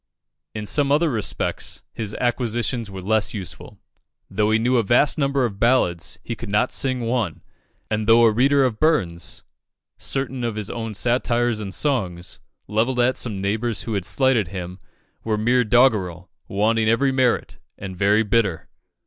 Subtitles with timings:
[0.55, 3.77] In some other respects, his acquisitions were less useful.
[4.31, 7.43] Though he knew a vast number of ballads, he could not sing one;
[7.87, 9.43] and though a reader of Burns,
[9.99, 14.79] certain of his own satires and songs, levelled at some neighbours who had slighted him,
[15.23, 18.69] were mere doggerel, wanting every merit, and very bitter.